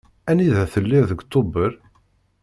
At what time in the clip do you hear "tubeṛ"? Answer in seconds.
1.31-1.71